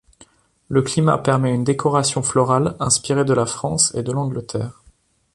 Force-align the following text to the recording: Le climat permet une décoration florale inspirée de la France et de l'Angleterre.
Le 0.67 0.81
climat 0.81 1.19
permet 1.19 1.53
une 1.53 1.63
décoration 1.63 2.23
florale 2.23 2.75
inspirée 2.79 3.23
de 3.23 3.35
la 3.35 3.45
France 3.45 3.93
et 3.93 4.01
de 4.01 4.11
l'Angleterre. 4.11 4.81